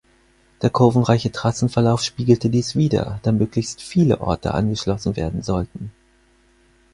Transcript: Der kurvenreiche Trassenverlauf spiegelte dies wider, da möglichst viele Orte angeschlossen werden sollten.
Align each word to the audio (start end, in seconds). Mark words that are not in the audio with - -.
Der 0.63 0.71
kurvenreiche 0.71 1.31
Trassenverlauf 1.31 2.01
spiegelte 2.01 2.49
dies 2.49 2.75
wider, 2.75 3.19
da 3.21 3.31
möglichst 3.31 3.83
viele 3.83 4.19
Orte 4.19 4.55
angeschlossen 4.55 5.15
werden 5.15 5.43
sollten. 5.43 5.91